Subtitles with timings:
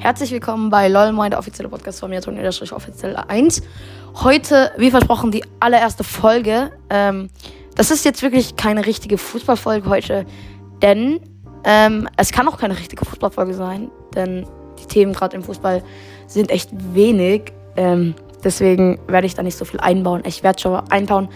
[0.00, 3.60] Herzlich willkommen bei LOL, der offizielle Podcast von mir, Toni offiziell 1.
[4.24, 6.70] Heute, wie versprochen, die allererste Folge.
[6.88, 7.28] Ähm,
[7.76, 10.24] das ist jetzt wirklich keine richtige Fußballfolge heute,
[10.80, 11.20] denn
[11.64, 14.46] ähm, es kann auch keine richtige Fußballfolge sein, denn
[14.78, 15.82] die Themen gerade im Fußball
[16.26, 17.52] sind echt wenig.
[17.76, 20.22] Ähm, deswegen werde ich da nicht so viel einbauen.
[20.24, 21.28] Ich werde schon einbauen.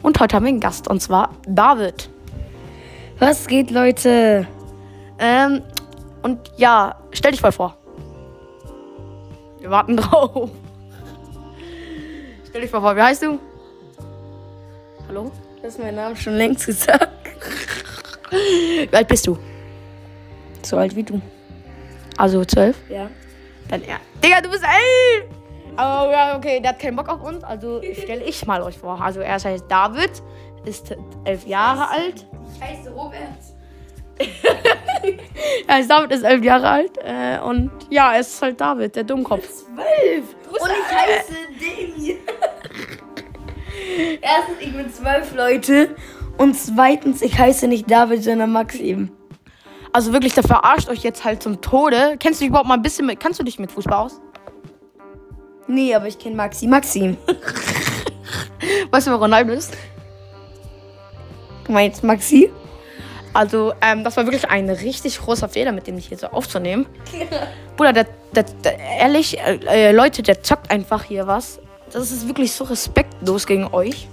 [0.00, 2.08] Und heute haben wir einen Gast, und zwar David.
[3.18, 4.46] Was geht, Leute?
[5.18, 5.62] Ähm,
[6.22, 7.81] und ja, stell dich mal vor.
[9.62, 10.50] Wir warten drauf.
[12.48, 13.38] Stell dich mal vor, wie heißt du?
[15.06, 15.30] Hallo?
[15.60, 17.08] Du hast meinen Namen schon längst gesagt.
[18.30, 19.38] Wie alt bist du?
[20.62, 21.22] So alt wie du.
[22.16, 22.76] Also zwölf?
[22.88, 23.08] Ja.
[23.68, 24.00] Dann er.
[24.22, 25.30] Digga, du bist elf!
[25.76, 29.00] Aber ja, okay, der hat keinen Bock auf uns, also stelle ich mal euch vor.
[29.00, 30.10] Also er heißt David,
[30.64, 32.26] ist elf Jahre alt.
[32.52, 33.38] Ich heiße Robert.
[35.68, 36.92] Heißt David, ist elf Jahre alt.
[36.98, 39.46] Äh, und ja, er ist halt David, der Dummkopf.
[39.46, 40.24] Zwölf.
[40.48, 42.18] Und ich heiße Demi.
[44.20, 45.96] Erstens, ich bin zwölf Leute.
[46.38, 49.10] Und zweitens, ich heiße nicht David, sondern Maxim.
[49.92, 52.16] Also wirklich, der verarscht euch jetzt halt zum Tode.
[52.18, 54.20] Kennst du dich überhaupt mal ein bisschen mit, kannst du dich mit Fußball aus?
[55.66, 56.66] Nee, aber ich kenne Maxi.
[56.66, 57.16] Maxim.
[58.90, 59.76] Weißt du, wer Ronaldo ist?
[61.64, 62.50] Du meinst Maxi?
[63.34, 66.86] Also, ähm, das war wirklich ein richtig großer Fehler, mit dem ich hier so aufzunehmen.
[67.76, 71.58] Bruder, der, der, der, ehrlich, äh, äh, Leute, der zockt einfach hier was.
[71.92, 74.06] Das ist wirklich so respektlos gegen euch.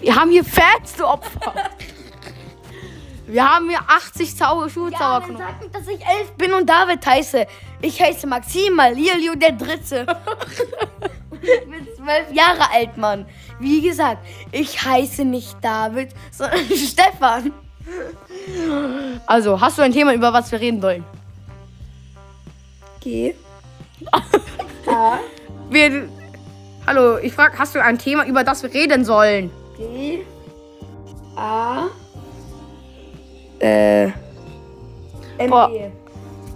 [0.00, 1.54] Wir haben hier Fans zu Opfer.
[3.26, 5.36] Wir haben hier 80 Zauber Ja, Schulzauberknochen.
[5.36, 7.46] dann sag nicht, dass ich elf bin und David heiße.
[7.82, 10.06] Ich heiße Maxim Malilio der Dritte.
[11.28, 13.26] Und ich bin zwölf Jahre alt, Mann.
[13.60, 17.52] Wie gesagt, ich heiße nicht David, sondern Stefan.
[19.26, 21.04] Also, hast du ein Thema, über was wir reden wollen?
[23.00, 23.34] G.
[25.70, 26.08] Wir,
[26.86, 29.50] hallo, ich frage, hast du ein Thema, über das wir reden sollen?
[29.78, 30.24] D.
[31.36, 31.88] A.
[33.58, 34.04] Äh.
[34.04, 35.50] M.
[35.50, 35.70] Boah.
[35.70, 35.90] E.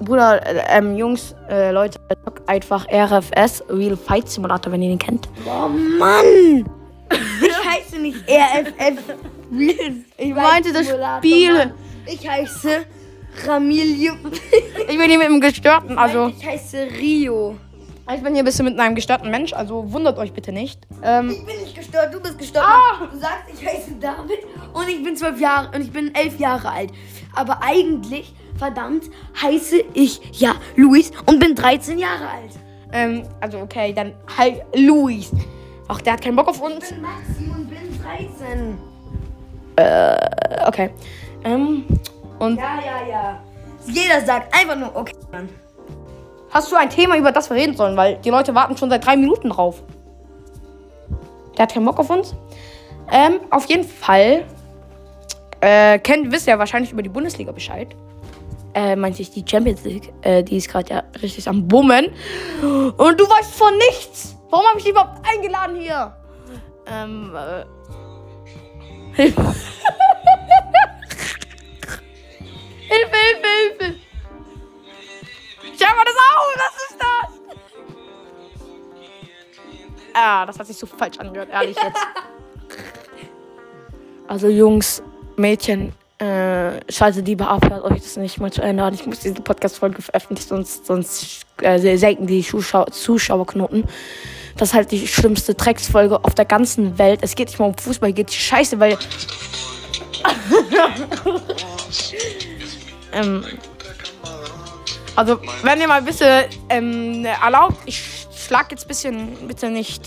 [0.00, 4.98] Bruder, äh, ähm, Jungs, äh, Leute, zockt einfach RFS, Real Fight Simulator, wenn ihr den
[4.98, 5.28] kennt.
[5.44, 6.64] Oh Mann!
[7.42, 9.14] Ich heiße nicht RFF.
[10.16, 11.74] Ich meinte das Spiel.
[12.06, 12.84] Ich heiße
[13.46, 14.14] Ramilio.
[14.88, 17.56] Ich bin hier mit einem gestörten, also Ich heiße Rio.
[18.12, 20.80] ich bin hier ein bisschen mit einem gestörten Mensch, also wundert euch bitte nicht.
[21.02, 22.64] Ähm, Ich bin nicht gestört, du bist gestört.
[22.66, 23.06] Ah!
[23.06, 24.38] Du sagst, ich heiße David
[24.72, 26.90] und ich bin zwölf Jahre und ich bin elf Jahre alt.
[27.34, 29.04] Aber eigentlich, verdammt,
[29.40, 32.52] heiße ich ja Luis und bin 13 Jahre alt.
[32.92, 35.30] ähm, also okay, dann halt Luis.
[35.86, 36.84] Ach, der hat keinen Bock auf uns.
[36.84, 38.78] Ich bin Maxim und bin 13.
[39.80, 40.90] Äh, okay.
[41.44, 41.84] Ähm,
[42.38, 43.40] und Ja, ja, ja.
[43.86, 45.48] Jeder sagt einfach nur, okay, Mann.
[46.50, 47.96] hast du ein Thema, über das wir reden sollen?
[47.96, 49.82] Weil die Leute warten schon seit drei Minuten drauf.
[51.56, 52.34] Der hat keinen Bock auf uns.
[53.10, 54.44] Ähm, auf jeden Fall.
[55.60, 57.88] Äh, kennt, wisst ihr ja wahrscheinlich über die Bundesliga Bescheid.
[58.72, 60.12] Äh, meinte ich die Champions League.
[60.22, 62.06] Äh, die ist gerade ja richtig am Bummen.
[62.62, 64.36] Und du weißt von nichts.
[64.50, 66.14] Warum habe ich dich überhaupt eingeladen hier?
[66.86, 67.64] Ähm, äh.
[69.14, 69.54] Hilfe.
[72.88, 73.48] Hilfe, Hilfe,
[73.78, 73.94] Hilfe.
[75.78, 77.30] Schau mal das auf, was ist das?
[80.14, 81.98] Ah, das hat sich so falsch angehört, ehrlich jetzt.
[84.26, 85.02] Also Jungs,
[85.36, 88.88] Mädchen, äh, schaltet lieber ab, hört euch das nicht mal zu Ende.
[88.94, 93.88] Ich muss diese Podcast-Folge veröffentlichen, sonst, sonst äh, senken die Zuschau Zuschauerknoten.
[94.60, 97.20] Das ist halt die schlimmste Drecksfolge auf der ganzen Welt.
[97.22, 98.92] Es geht nicht mal um Fußball, geht die Scheiße, weil...
[103.14, 103.46] ähm,
[105.16, 110.06] also, wenn ihr mal ein bisschen ähm, erlaubt, ich schlag jetzt ein bisschen, bitte nicht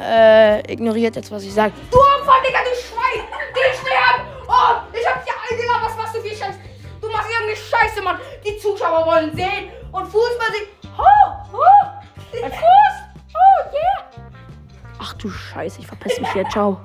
[0.00, 1.74] äh, ignoriert jetzt, was ich sage.
[1.90, 3.26] Du Opfer, Digga, du Schwein!
[3.52, 4.30] Die sterben!
[4.48, 6.58] Oh, ich hab dich eingeladen, was machst du für Scheiße?
[7.02, 8.18] Du machst irgendwie Scheiße, Mann!
[8.46, 10.68] Die Zuschauer wollen sehen und Fußball sehen.
[10.96, 12.79] Oh, oh!
[15.22, 16.80] Du Scheiße, ich verpiss mich hier, ciao.